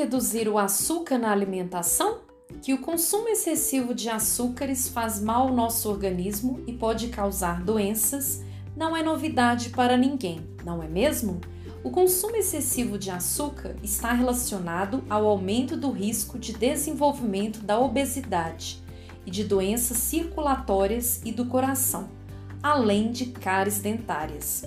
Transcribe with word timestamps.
reduzir 0.00 0.48
o 0.48 0.56
açúcar 0.56 1.18
na 1.18 1.30
alimentação? 1.30 2.20
Que 2.62 2.72
o 2.72 2.78
consumo 2.78 3.28
excessivo 3.28 3.94
de 3.94 4.08
açúcares 4.08 4.88
faz 4.88 5.20
mal 5.20 5.48
ao 5.48 5.54
nosso 5.54 5.90
organismo 5.90 6.62
e 6.66 6.72
pode 6.72 7.08
causar 7.08 7.62
doenças 7.62 8.42
não 8.74 8.96
é 8.96 9.02
novidade 9.02 9.68
para 9.68 9.96
ninguém, 9.98 10.40
não 10.64 10.82
é 10.82 10.88
mesmo? 10.88 11.38
O 11.84 11.90
consumo 11.90 12.34
excessivo 12.36 12.96
de 12.96 13.10
açúcar 13.10 13.76
está 13.82 14.12
relacionado 14.12 15.04
ao 15.10 15.26
aumento 15.26 15.76
do 15.76 15.90
risco 15.90 16.38
de 16.38 16.54
desenvolvimento 16.54 17.60
da 17.60 17.78
obesidade 17.78 18.82
e 19.26 19.30
de 19.30 19.44
doenças 19.44 19.98
circulatórias 19.98 21.20
e 21.26 21.32
do 21.32 21.44
coração, 21.44 22.08
além 22.62 23.12
de 23.12 23.26
cáries 23.26 23.80
dentárias. 23.80 24.64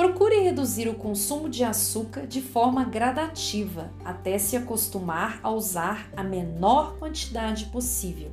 Procure 0.00 0.40
reduzir 0.40 0.88
o 0.88 0.94
consumo 0.94 1.46
de 1.46 1.62
açúcar 1.62 2.26
de 2.26 2.40
forma 2.40 2.84
gradativa 2.84 3.92
até 4.02 4.38
se 4.38 4.56
acostumar 4.56 5.38
a 5.42 5.50
usar 5.50 6.08
a 6.16 6.24
menor 6.24 6.96
quantidade 6.96 7.66
possível. 7.66 8.30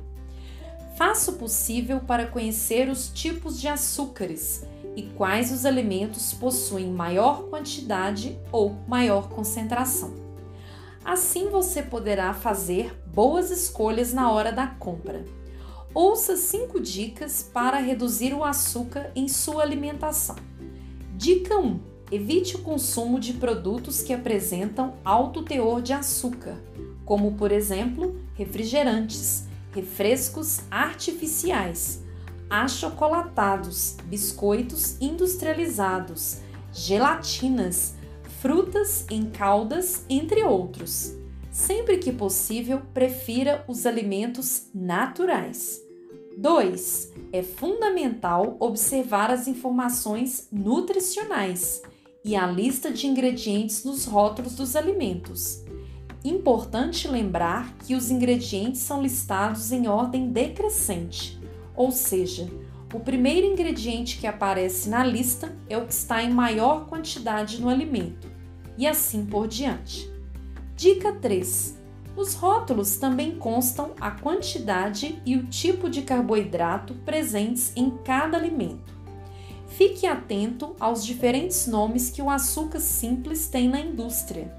Faça 0.96 1.30
o 1.30 1.34
possível 1.34 2.00
para 2.00 2.26
conhecer 2.26 2.88
os 2.88 3.10
tipos 3.10 3.60
de 3.60 3.68
açúcares 3.68 4.64
e 4.96 5.02
quais 5.02 5.52
os 5.52 5.66
alimentos 5.66 6.32
possuem 6.32 6.90
maior 6.90 7.50
quantidade 7.50 8.40
ou 8.50 8.74
maior 8.88 9.28
concentração. 9.28 10.14
Assim 11.04 11.50
você 11.50 11.82
poderá 11.82 12.32
fazer 12.32 12.98
boas 13.08 13.50
escolhas 13.50 14.14
na 14.14 14.32
hora 14.32 14.50
da 14.50 14.68
compra. 14.68 15.22
Ouça 15.92 16.34
5 16.34 16.80
dicas 16.80 17.42
para 17.42 17.76
reduzir 17.76 18.32
o 18.32 18.42
açúcar 18.42 19.12
em 19.14 19.28
sua 19.28 19.62
alimentação. 19.62 20.36
Dica 21.18 21.58
1: 21.58 21.80
Evite 22.12 22.54
o 22.54 22.60
consumo 22.60 23.18
de 23.18 23.32
produtos 23.32 24.02
que 24.02 24.12
apresentam 24.12 24.94
alto 25.04 25.42
teor 25.42 25.82
de 25.82 25.92
açúcar, 25.92 26.56
como 27.04 27.32
por 27.32 27.50
exemplo 27.50 28.14
refrigerantes, 28.36 29.48
refrescos 29.72 30.60
artificiais, 30.70 32.04
achocolatados, 32.48 33.96
biscoitos 34.04 34.96
industrializados, 35.00 36.38
gelatinas, 36.72 37.96
frutas 38.40 39.04
em 39.10 39.28
caldas, 39.28 40.04
entre 40.08 40.44
outros. 40.44 41.14
Sempre 41.50 41.98
que 41.98 42.12
possível, 42.12 42.80
prefira 42.94 43.64
os 43.66 43.86
alimentos 43.86 44.68
naturais. 44.72 45.87
2. 46.38 47.14
É 47.32 47.42
fundamental 47.42 48.56
observar 48.60 49.28
as 49.28 49.48
informações 49.48 50.46
nutricionais 50.52 51.82
e 52.24 52.36
a 52.36 52.46
lista 52.46 52.92
de 52.92 53.08
ingredientes 53.08 53.82
nos 53.82 54.04
rótulos 54.04 54.54
dos 54.54 54.76
alimentos. 54.76 55.64
Importante 56.24 57.08
lembrar 57.08 57.76
que 57.78 57.96
os 57.96 58.08
ingredientes 58.08 58.82
são 58.82 59.02
listados 59.02 59.72
em 59.72 59.88
ordem 59.88 60.30
decrescente, 60.30 61.40
ou 61.74 61.90
seja, 61.90 62.48
o 62.94 63.00
primeiro 63.00 63.44
ingrediente 63.44 64.16
que 64.16 64.26
aparece 64.26 64.88
na 64.88 65.04
lista 65.04 65.56
é 65.68 65.76
o 65.76 65.86
que 65.86 65.92
está 65.92 66.22
em 66.22 66.30
maior 66.30 66.86
quantidade 66.86 67.60
no 67.60 67.68
alimento, 67.68 68.30
e 68.76 68.86
assim 68.86 69.26
por 69.26 69.48
diante. 69.48 70.08
Dica 70.76 71.12
3 71.14 71.77
os 72.18 72.34
rótulos 72.34 72.96
também 72.96 73.36
constam 73.36 73.92
a 74.00 74.10
quantidade 74.10 75.22
e 75.24 75.36
o 75.36 75.46
tipo 75.46 75.88
de 75.88 76.02
carboidrato 76.02 76.94
presentes 77.04 77.72
em 77.76 77.90
cada 77.90 78.36
alimento. 78.36 78.92
Fique 79.68 80.04
atento 80.04 80.74
aos 80.80 81.04
diferentes 81.04 81.68
nomes 81.68 82.10
que 82.10 82.20
o 82.20 82.28
açúcar 82.28 82.80
simples 82.80 83.46
tem 83.46 83.68
na 83.68 83.80
indústria, 83.80 84.52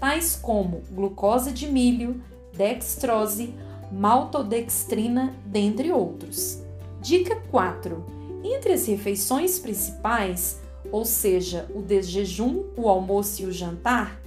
tais 0.00 0.34
como 0.34 0.82
glucose 0.90 1.52
de 1.52 1.68
milho, 1.68 2.20
dextrose, 2.52 3.54
maltodextrina, 3.92 5.32
dentre 5.46 5.92
outros. 5.92 6.62
Dica 7.00 7.36
4. 7.48 8.04
Entre 8.42 8.72
as 8.72 8.86
refeições 8.86 9.58
principais, 9.58 10.60
ou 10.90 11.04
seja, 11.04 11.70
o 11.74 11.80
de 11.80 12.02
jejum, 12.02 12.64
o 12.76 12.88
almoço 12.88 13.42
e 13.42 13.46
o 13.46 13.52
jantar, 13.52 14.20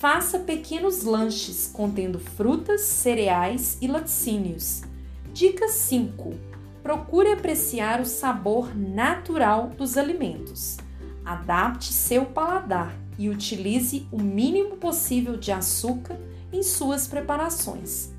Faça 0.00 0.38
pequenos 0.38 1.02
lanches 1.02 1.68
contendo 1.70 2.18
frutas, 2.18 2.80
cereais 2.80 3.76
e 3.82 3.86
laticínios. 3.86 4.80
Dica 5.30 5.68
5. 5.68 6.32
Procure 6.82 7.30
apreciar 7.30 8.00
o 8.00 8.06
sabor 8.06 8.74
natural 8.74 9.68
dos 9.76 9.98
alimentos. 9.98 10.78
Adapte 11.22 11.92
seu 11.92 12.24
paladar 12.24 12.98
e 13.18 13.28
utilize 13.28 14.08
o 14.10 14.16
mínimo 14.18 14.78
possível 14.78 15.36
de 15.36 15.52
açúcar 15.52 16.18
em 16.50 16.62
suas 16.62 17.06
preparações. 17.06 18.10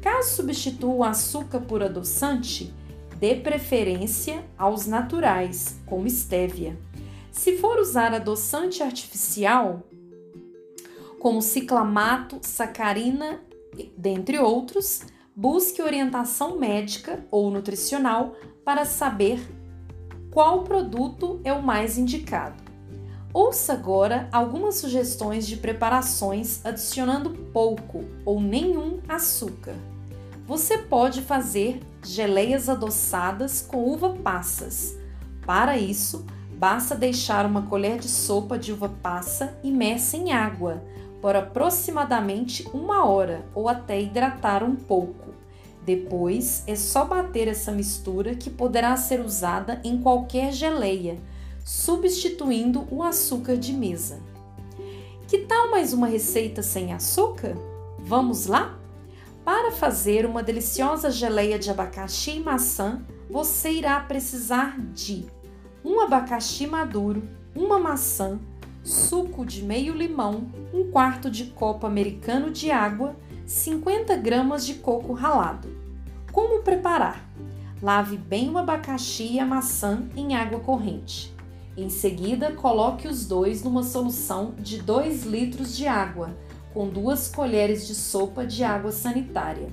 Caso 0.00 0.36
substitua 0.36 0.94
o 0.94 1.02
açúcar 1.02 1.58
por 1.58 1.82
adoçante, 1.82 2.72
dê 3.18 3.34
preferência 3.34 4.44
aos 4.56 4.86
naturais, 4.86 5.74
como 5.86 6.06
estévia. 6.06 6.78
Se 7.32 7.56
for 7.56 7.80
usar 7.80 8.14
adoçante 8.14 8.80
artificial, 8.80 9.82
como 11.20 11.42
ciclamato, 11.42 12.38
sacarina, 12.42 13.40
dentre 13.96 14.38
outros, 14.38 15.02
busque 15.34 15.82
orientação 15.82 16.58
médica 16.58 17.24
ou 17.30 17.50
nutricional 17.50 18.34
para 18.64 18.84
saber 18.84 19.40
qual 20.30 20.64
produto 20.64 21.40
é 21.44 21.52
o 21.52 21.62
mais 21.62 21.98
indicado. 21.98 22.62
Ouça 23.32 23.74
agora 23.74 24.28
algumas 24.32 24.76
sugestões 24.76 25.46
de 25.46 25.56
preparações 25.56 26.64
adicionando 26.64 27.30
pouco 27.52 28.04
ou 28.24 28.40
nenhum 28.40 29.00
açúcar. 29.08 29.74
Você 30.46 30.78
pode 30.78 31.22
fazer 31.22 31.80
geleias 32.02 32.68
adoçadas 32.68 33.60
com 33.60 33.84
uva 33.84 34.10
passas. 34.10 34.96
Para 35.44 35.76
isso, 35.76 36.24
basta 36.56 36.94
deixar 36.94 37.44
uma 37.44 37.62
colher 37.62 37.98
de 37.98 38.08
sopa 38.08 38.58
de 38.58 38.72
uva 38.72 38.88
passa 38.88 39.58
imersa 39.62 40.16
em 40.16 40.32
água 40.32 40.82
por 41.26 41.34
aproximadamente 41.34 42.68
uma 42.72 43.04
hora 43.04 43.44
ou 43.52 43.68
até 43.68 44.00
hidratar 44.00 44.62
um 44.62 44.76
pouco. 44.76 45.34
Depois 45.82 46.62
é 46.68 46.76
só 46.76 47.04
bater 47.04 47.48
essa 47.48 47.72
mistura 47.72 48.36
que 48.36 48.48
poderá 48.48 48.96
ser 48.96 49.18
usada 49.18 49.80
em 49.82 50.00
qualquer 50.00 50.52
geleia, 50.52 51.18
substituindo 51.64 52.86
o 52.92 53.02
açúcar 53.02 53.56
de 53.56 53.72
mesa. 53.72 54.20
Que 55.26 55.38
tal 55.38 55.68
mais 55.68 55.92
uma 55.92 56.06
receita 56.06 56.62
sem 56.62 56.92
açúcar? 56.92 57.56
Vamos 57.98 58.46
lá? 58.46 58.78
Para 59.44 59.72
fazer 59.72 60.26
uma 60.26 60.44
deliciosa 60.44 61.10
geleia 61.10 61.58
de 61.58 61.68
abacaxi 61.68 62.36
e 62.36 62.40
maçã, 62.40 63.04
você 63.28 63.72
irá 63.72 63.98
precisar 63.98 64.78
de 64.78 65.26
um 65.84 66.00
abacaxi 66.02 66.68
maduro, 66.68 67.28
uma 67.52 67.80
maçã, 67.80 68.38
suco 68.86 69.44
de 69.44 69.64
meio 69.64 69.92
limão, 69.92 70.46
um 70.72 70.90
quarto 70.92 71.28
de 71.28 71.46
copo 71.46 71.86
americano 71.86 72.52
de 72.52 72.70
água, 72.70 73.16
50 73.44 74.16
gramas 74.16 74.64
de 74.64 74.74
coco 74.74 75.12
ralado. 75.12 75.68
Como 76.30 76.62
preparar? 76.62 77.28
Lave 77.82 78.16
bem 78.16 78.48
o 78.48 78.56
abacaxi 78.56 79.34
e 79.34 79.40
a 79.40 79.44
maçã 79.44 80.08
em 80.16 80.36
água 80.36 80.60
corrente. 80.60 81.34
Em 81.76 81.90
seguida, 81.90 82.52
coloque 82.52 83.08
os 83.08 83.26
dois 83.26 83.62
numa 83.62 83.82
solução 83.82 84.54
de 84.58 84.78
2 84.78 85.24
litros 85.24 85.76
de 85.76 85.88
água, 85.88 86.36
com 86.72 86.88
duas 86.88 87.28
colheres 87.28 87.86
de 87.86 87.94
sopa 87.94 88.46
de 88.46 88.62
água 88.62 88.92
sanitária. 88.92 89.68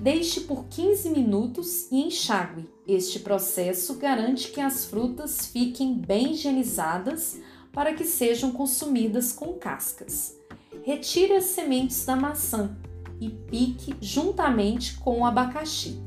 Deixe 0.00 0.40
por 0.40 0.64
15 0.64 1.10
minutos 1.10 1.86
e 1.92 2.02
enxague. 2.02 2.68
Este 2.86 3.20
processo 3.20 3.94
garante 3.98 4.50
que 4.50 4.60
as 4.60 4.84
frutas 4.84 5.46
fiquem 5.46 5.94
bem 5.94 6.32
higienizadas 6.32 7.38
para 7.72 7.94
que 7.94 8.04
sejam 8.04 8.52
consumidas 8.52 9.32
com 9.32 9.54
cascas. 9.54 10.38
Retire 10.84 11.34
as 11.34 11.44
sementes 11.44 12.04
da 12.04 12.16
maçã 12.16 12.76
e 13.20 13.30
pique 13.30 13.94
juntamente 14.00 14.98
com 14.98 15.20
o 15.20 15.24
abacaxi. 15.24 16.00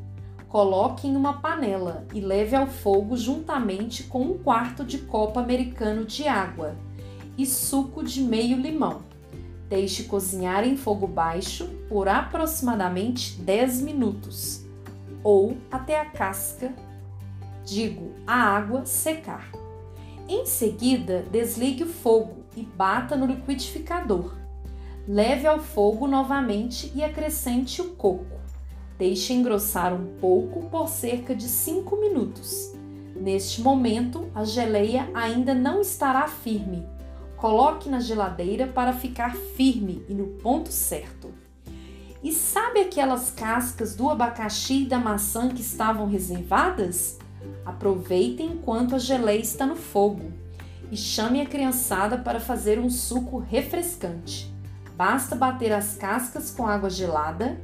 Coloque 0.48 1.08
em 1.08 1.16
uma 1.16 1.42
panela 1.42 2.06
e 2.14 2.22
leve 2.22 2.56
ao 2.56 2.68
fogo 2.68 3.18
juntamente 3.18 4.04
com 4.04 4.22
um 4.22 4.38
quarto 4.38 4.86
de 4.86 5.00
copo 5.00 5.40
americano 5.40 6.06
de 6.06 6.28
água 6.28 6.76
e 7.38 7.46
suco 7.46 8.04
de 8.04 8.22
meio 8.22 8.58
limão. 8.58 9.04
Deixe 9.68 10.04
cozinhar 10.04 10.66
em 10.66 10.78
fogo 10.78 11.08
baixo 11.08 11.68
por 11.90 12.08
aproximadamente 12.08 13.36
10 13.42 13.82
minutos 13.82 14.64
ou 15.24 15.58
até 15.72 16.00
a 16.00 16.06
casca, 16.06 16.72
digo, 17.66 18.14
a 18.28 18.36
água 18.36 18.86
secar. 18.86 19.65
Em 20.28 20.44
seguida, 20.46 21.24
desligue 21.32 21.84
o 21.84 21.88
fogo 21.88 22.46
e 22.58 22.64
bata 22.64 23.16
no 23.16 23.28
liquidificador. 23.28 24.34
Leve 25.08 25.46
ao 25.46 25.60
fogo 25.60 26.08
novamente 26.08 26.92
e 26.96 27.04
acrescente 27.04 27.80
o 27.80 27.92
coco. 27.92 28.40
Deixe 28.98 29.34
engrossar 29.34 29.94
um 29.94 30.18
pouco 30.20 30.68
por 30.68 30.90
cerca 30.90 31.36
de 31.36 31.48
5 31.48 31.96
minutos. 31.98 32.74
Neste 33.16 33.62
momento, 33.62 34.28
a 34.34 34.44
geleia 34.44 35.08
ainda 35.14 35.54
não 35.54 35.80
estará 35.82 36.28
firme. 36.28 36.88
coloque 37.38 37.88
na 37.90 38.00
geladeira 38.00 38.66
para 38.66 38.94
ficar 38.94 39.36
firme 39.36 40.04
e 40.10 40.14
no 40.16 40.28
ponto 40.40 40.72
certo. 40.72 41.32
E 42.24 42.32
sabe 42.32 42.80
aquelas 42.80 43.30
cascas 43.30 43.96
do 43.96 44.10
abacaxi 44.10 44.84
e 44.84 44.86
da 44.86 44.98
maçã 44.98 45.50
que 45.50 45.62
estavam 45.62 46.08
reservadas? 46.08 47.20
Aproveitem 47.66 48.54
enquanto 48.54 48.96
a 48.96 49.00
geleia 49.00 49.40
está 49.40 49.66
no 49.66 49.76
fogo 49.76 50.32
e 50.92 50.98
chame 50.98 51.42
a 51.42 51.46
criançada 51.46 52.18
para 52.18 52.40
fazer 52.40 52.80
um 52.80 52.90
suco 52.90 53.40
refrescante. 53.40 54.54
Basta 54.96 55.36
bater 55.36 55.74
as 55.74 55.98
cascas 55.98 56.52
com 56.52 56.66
água 56.66 56.90
gelada, 56.90 57.60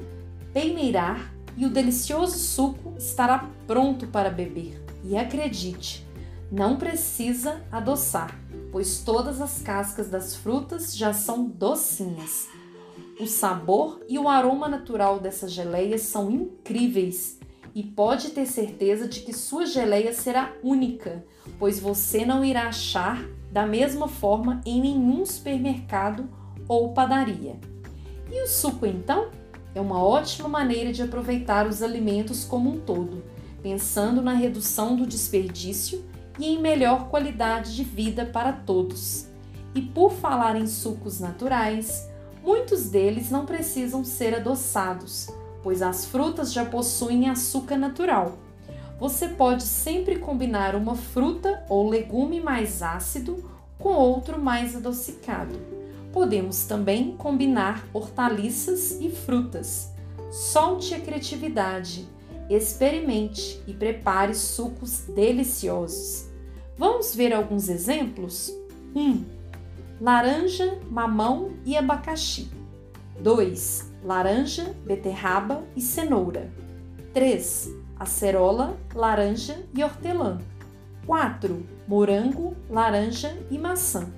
peneirar 0.53 1.33
e 1.55 1.65
o 1.65 1.69
delicioso 1.69 2.37
suco 2.37 2.93
estará 2.97 3.49
pronto 3.67 4.07
para 4.07 4.29
beber. 4.29 4.83
E 5.03 5.17
acredite, 5.17 6.05
não 6.51 6.75
precisa 6.77 7.61
adoçar, 7.71 8.37
pois 8.71 8.99
todas 8.99 9.41
as 9.41 9.61
cascas 9.61 10.09
das 10.09 10.35
frutas 10.35 10.95
já 10.95 11.13
são 11.13 11.45
docinhas. 11.45 12.47
O 13.19 13.27
sabor 13.27 14.01
e 14.09 14.17
o 14.17 14.27
aroma 14.27 14.67
natural 14.67 15.19
dessa 15.19 15.47
geleia 15.47 15.97
são 15.97 16.29
incríveis 16.29 17.39
e 17.73 17.83
pode 17.83 18.29
ter 18.29 18.45
certeza 18.45 19.07
de 19.07 19.21
que 19.21 19.33
sua 19.33 19.65
geleia 19.65 20.13
será 20.13 20.53
única, 20.63 21.25
pois 21.57 21.79
você 21.79 22.25
não 22.25 22.43
irá 22.43 22.67
achar 22.67 23.23
da 23.51 23.65
mesma 23.65 24.07
forma 24.07 24.61
em 24.65 24.81
nenhum 24.81 25.25
supermercado 25.25 26.29
ou 26.67 26.93
padaria. 26.93 27.59
E 28.31 28.41
o 28.43 28.47
suco 28.47 28.85
então? 28.85 29.29
É 29.73 29.79
uma 29.79 30.03
ótima 30.03 30.49
maneira 30.49 30.91
de 30.91 31.01
aproveitar 31.01 31.67
os 31.67 31.81
alimentos 31.81 32.43
como 32.43 32.69
um 32.69 32.79
todo, 32.79 33.23
pensando 33.61 34.21
na 34.21 34.33
redução 34.33 34.95
do 34.95 35.05
desperdício 35.05 36.03
e 36.37 36.47
em 36.47 36.59
melhor 36.59 37.07
qualidade 37.09 37.75
de 37.75 37.83
vida 37.83 38.25
para 38.25 38.51
todos. 38.51 39.27
E 39.73 39.81
por 39.81 40.11
falar 40.11 40.57
em 40.57 40.67
sucos 40.67 41.21
naturais, 41.21 42.09
muitos 42.43 42.89
deles 42.89 43.29
não 43.31 43.45
precisam 43.45 44.03
ser 44.03 44.35
adoçados 44.35 45.29
pois 45.63 45.81
as 45.81 46.05
frutas 46.05 46.51
já 46.51 46.65
possuem 46.65 47.29
açúcar 47.29 47.77
natural. 47.77 48.37
Você 48.99 49.27
pode 49.27 49.63
sempre 49.63 50.19
combinar 50.19 50.75
uma 50.75 50.95
fruta 50.95 51.65
ou 51.67 51.89
legume 51.89 52.39
mais 52.39 52.83
ácido 52.83 53.49
com 53.77 53.93
outro 53.93 54.39
mais 54.39 54.75
adocicado. 54.75 55.59
Podemos 56.13 56.65
também 56.65 57.15
combinar 57.17 57.83
hortaliças 57.93 58.99
e 59.01 59.09
frutas. 59.09 59.91
Solte 60.29 60.93
a 60.93 60.99
criatividade, 60.99 62.07
experimente 62.49 63.61
e 63.65 63.73
prepare 63.73 64.35
sucos 64.35 65.05
deliciosos. 65.07 66.29
Vamos 66.77 67.15
ver 67.15 67.33
alguns 67.33 67.69
exemplos? 67.69 68.53
1. 68.95 69.01
Um, 69.01 69.25
laranja, 69.99 70.79
mamão 70.89 71.53
e 71.65 71.75
abacaxi. 71.75 72.60
2 73.21 73.91
laranja, 74.03 74.75
beterraba 74.85 75.63
e 75.75 75.81
cenoura. 75.81 76.51
3. 77.13 77.69
Acerola, 77.99 78.77
laranja 78.95 79.63
e 79.75 79.83
hortelã. 79.83 80.39
4. 81.05 81.65
Morango, 81.87 82.55
laranja 82.69 83.37
e 83.49 83.57
maçã. 83.57 84.11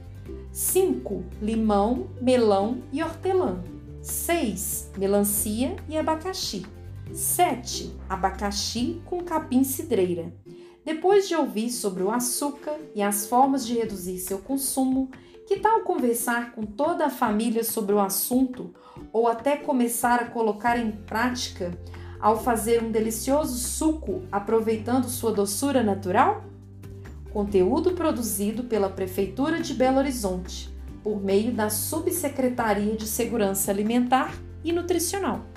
5. 0.51 1.23
Limão, 1.41 2.07
melão 2.21 2.81
e 2.91 3.03
hortelã. 3.03 3.61
6. 4.01 4.91
Melancia 4.97 5.75
e 5.89 5.97
abacaxi. 5.97 6.65
7. 7.11 7.93
Abacaxi 8.07 9.01
com 9.05 9.21
capim 9.21 9.63
cidreira. 9.63 10.33
Depois 10.85 11.27
de 11.27 11.35
ouvir 11.35 11.69
sobre 11.69 12.03
o 12.03 12.11
açúcar 12.11 12.77
e 12.93 13.01
as 13.01 13.25
formas 13.25 13.65
de 13.65 13.73
reduzir 13.73 14.17
seu 14.19 14.37
consumo, 14.37 15.09
que 15.53 15.59
tal 15.59 15.81
conversar 15.81 16.53
com 16.53 16.63
toda 16.63 17.05
a 17.05 17.09
família 17.11 17.63
sobre 17.63 17.93
o 17.93 17.99
assunto 17.99 18.73
ou 19.11 19.27
até 19.27 19.55
começar 19.55 20.19
a 20.19 20.25
colocar 20.25 20.79
em 20.79 20.91
prática 20.91 21.77
ao 22.19 22.41
fazer 22.41 22.81
um 22.81 22.91
delicioso 22.91 23.55
suco 23.59 24.23
aproveitando 24.31 25.05
sua 25.05 25.31
doçura 25.31 25.83
natural? 25.83 26.43
Conteúdo 27.31 27.91
produzido 27.91 28.63
pela 28.63 28.89
Prefeitura 28.89 29.59
de 29.59 29.75
Belo 29.75 29.99
Horizonte 29.99 30.73
por 31.03 31.21
meio 31.21 31.51
da 31.51 31.69
Subsecretaria 31.69 32.95
de 32.95 33.05
Segurança 33.05 33.69
Alimentar 33.69 34.33
e 34.63 34.71
Nutricional. 34.71 35.52